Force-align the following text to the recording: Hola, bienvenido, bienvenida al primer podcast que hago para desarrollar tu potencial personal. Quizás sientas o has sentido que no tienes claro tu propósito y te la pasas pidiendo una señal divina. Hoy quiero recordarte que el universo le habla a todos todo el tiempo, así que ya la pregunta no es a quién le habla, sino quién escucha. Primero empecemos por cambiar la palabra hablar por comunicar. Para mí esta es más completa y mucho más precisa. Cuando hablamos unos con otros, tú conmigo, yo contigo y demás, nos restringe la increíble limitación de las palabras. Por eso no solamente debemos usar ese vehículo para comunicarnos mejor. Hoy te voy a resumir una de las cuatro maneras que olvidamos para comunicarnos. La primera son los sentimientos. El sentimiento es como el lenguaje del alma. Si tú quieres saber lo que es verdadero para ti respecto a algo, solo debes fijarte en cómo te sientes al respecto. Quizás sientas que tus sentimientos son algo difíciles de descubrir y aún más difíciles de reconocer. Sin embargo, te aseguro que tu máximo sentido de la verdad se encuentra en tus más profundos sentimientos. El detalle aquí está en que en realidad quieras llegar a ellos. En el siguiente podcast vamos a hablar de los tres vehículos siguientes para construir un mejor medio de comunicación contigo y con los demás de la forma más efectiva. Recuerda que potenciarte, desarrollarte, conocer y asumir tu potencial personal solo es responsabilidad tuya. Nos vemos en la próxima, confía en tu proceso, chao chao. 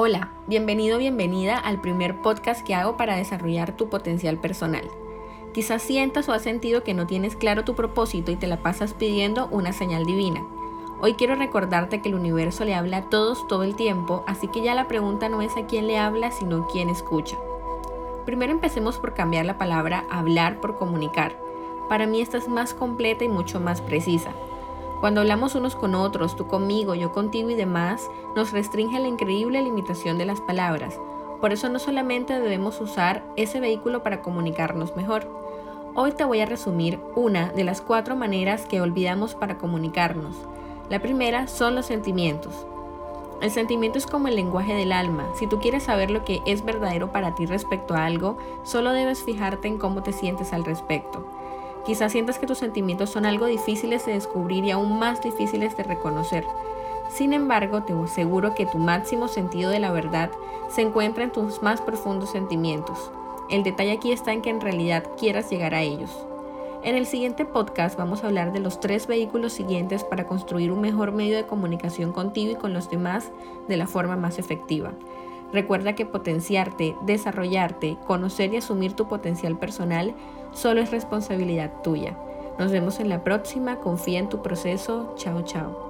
Hola, 0.00 0.30
bienvenido, 0.46 0.96
bienvenida 0.96 1.58
al 1.58 1.80
primer 1.80 2.22
podcast 2.22 2.64
que 2.64 2.72
hago 2.72 2.96
para 2.96 3.16
desarrollar 3.16 3.76
tu 3.76 3.88
potencial 3.88 4.38
personal. 4.38 4.88
Quizás 5.52 5.82
sientas 5.82 6.28
o 6.28 6.32
has 6.32 6.42
sentido 6.42 6.84
que 6.84 6.94
no 6.94 7.08
tienes 7.08 7.34
claro 7.34 7.64
tu 7.64 7.74
propósito 7.74 8.30
y 8.30 8.36
te 8.36 8.46
la 8.46 8.58
pasas 8.58 8.94
pidiendo 8.94 9.48
una 9.50 9.72
señal 9.72 10.04
divina. 10.04 10.46
Hoy 11.00 11.14
quiero 11.14 11.34
recordarte 11.34 12.00
que 12.00 12.10
el 12.10 12.14
universo 12.14 12.64
le 12.64 12.76
habla 12.76 12.98
a 12.98 13.10
todos 13.10 13.48
todo 13.48 13.64
el 13.64 13.74
tiempo, 13.74 14.22
así 14.28 14.46
que 14.46 14.62
ya 14.62 14.76
la 14.76 14.86
pregunta 14.86 15.28
no 15.28 15.42
es 15.42 15.56
a 15.56 15.66
quién 15.66 15.88
le 15.88 15.98
habla, 15.98 16.30
sino 16.30 16.68
quién 16.68 16.90
escucha. 16.90 17.36
Primero 18.24 18.52
empecemos 18.52 18.98
por 18.98 19.14
cambiar 19.14 19.46
la 19.46 19.58
palabra 19.58 20.04
hablar 20.12 20.60
por 20.60 20.78
comunicar. 20.78 21.36
Para 21.88 22.06
mí 22.06 22.20
esta 22.20 22.38
es 22.38 22.46
más 22.46 22.72
completa 22.72 23.24
y 23.24 23.28
mucho 23.28 23.58
más 23.58 23.80
precisa. 23.80 24.30
Cuando 25.00 25.20
hablamos 25.20 25.54
unos 25.54 25.76
con 25.76 25.94
otros, 25.94 26.34
tú 26.34 26.48
conmigo, 26.48 26.94
yo 26.94 27.12
contigo 27.12 27.50
y 27.50 27.54
demás, 27.54 28.10
nos 28.34 28.50
restringe 28.50 28.98
la 28.98 29.06
increíble 29.06 29.62
limitación 29.62 30.18
de 30.18 30.26
las 30.26 30.40
palabras. 30.40 30.98
Por 31.40 31.52
eso 31.52 31.68
no 31.68 31.78
solamente 31.78 32.40
debemos 32.40 32.80
usar 32.80 33.24
ese 33.36 33.60
vehículo 33.60 34.02
para 34.02 34.22
comunicarnos 34.22 34.96
mejor. 34.96 35.30
Hoy 35.94 36.12
te 36.12 36.24
voy 36.24 36.40
a 36.40 36.46
resumir 36.46 36.98
una 37.14 37.52
de 37.52 37.62
las 37.62 37.80
cuatro 37.80 38.16
maneras 38.16 38.66
que 38.66 38.80
olvidamos 38.80 39.36
para 39.36 39.56
comunicarnos. 39.56 40.34
La 40.90 40.98
primera 40.98 41.46
son 41.46 41.76
los 41.76 41.86
sentimientos. 41.86 42.66
El 43.40 43.52
sentimiento 43.52 43.98
es 43.98 44.06
como 44.06 44.26
el 44.26 44.34
lenguaje 44.34 44.74
del 44.74 44.90
alma. 44.90 45.28
Si 45.36 45.46
tú 45.46 45.60
quieres 45.60 45.84
saber 45.84 46.10
lo 46.10 46.24
que 46.24 46.42
es 46.44 46.64
verdadero 46.64 47.12
para 47.12 47.36
ti 47.36 47.46
respecto 47.46 47.94
a 47.94 48.04
algo, 48.04 48.36
solo 48.64 48.92
debes 48.92 49.22
fijarte 49.22 49.68
en 49.68 49.78
cómo 49.78 50.02
te 50.02 50.12
sientes 50.12 50.52
al 50.52 50.64
respecto. 50.64 51.24
Quizás 51.88 52.12
sientas 52.12 52.38
que 52.38 52.46
tus 52.46 52.58
sentimientos 52.58 53.08
son 53.08 53.24
algo 53.24 53.46
difíciles 53.46 54.04
de 54.04 54.12
descubrir 54.12 54.62
y 54.62 54.70
aún 54.72 54.98
más 54.98 55.22
difíciles 55.22 55.74
de 55.74 55.84
reconocer. 55.84 56.44
Sin 57.08 57.32
embargo, 57.32 57.82
te 57.84 57.94
aseguro 57.94 58.54
que 58.54 58.66
tu 58.66 58.76
máximo 58.76 59.26
sentido 59.26 59.70
de 59.70 59.78
la 59.78 59.90
verdad 59.90 60.30
se 60.68 60.82
encuentra 60.82 61.24
en 61.24 61.32
tus 61.32 61.62
más 61.62 61.80
profundos 61.80 62.28
sentimientos. 62.28 63.10
El 63.48 63.62
detalle 63.62 63.92
aquí 63.92 64.12
está 64.12 64.34
en 64.34 64.42
que 64.42 64.50
en 64.50 64.60
realidad 64.60 65.02
quieras 65.16 65.48
llegar 65.48 65.74
a 65.74 65.80
ellos. 65.80 66.14
En 66.82 66.94
el 66.94 67.06
siguiente 67.06 67.46
podcast 67.46 67.96
vamos 67.96 68.22
a 68.22 68.26
hablar 68.26 68.52
de 68.52 68.60
los 68.60 68.80
tres 68.80 69.06
vehículos 69.06 69.54
siguientes 69.54 70.04
para 70.04 70.26
construir 70.26 70.70
un 70.70 70.82
mejor 70.82 71.12
medio 71.12 71.38
de 71.38 71.46
comunicación 71.46 72.12
contigo 72.12 72.52
y 72.52 72.56
con 72.56 72.74
los 72.74 72.90
demás 72.90 73.32
de 73.66 73.78
la 73.78 73.86
forma 73.86 74.16
más 74.16 74.38
efectiva. 74.38 74.92
Recuerda 75.52 75.94
que 75.94 76.06
potenciarte, 76.06 76.94
desarrollarte, 77.02 77.96
conocer 78.06 78.52
y 78.52 78.58
asumir 78.58 78.92
tu 78.92 79.08
potencial 79.08 79.58
personal 79.58 80.14
solo 80.52 80.80
es 80.80 80.90
responsabilidad 80.90 81.72
tuya. 81.82 82.16
Nos 82.58 82.72
vemos 82.72 83.00
en 83.00 83.08
la 83.08 83.22
próxima, 83.24 83.78
confía 83.78 84.18
en 84.18 84.28
tu 84.28 84.42
proceso, 84.42 85.14
chao 85.16 85.42
chao. 85.42 85.86